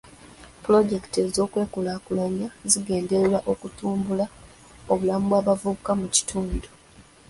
Pulozekiti 0.63 1.19
z'okwekulaakulanya 1.35 2.47
zigendererwa 2.71 3.39
okutumbula 3.51 4.25
obulamu 4.91 5.25
bw'abavubuka 5.29 5.91
mu 5.99 6.07
kitundu. 6.15 6.67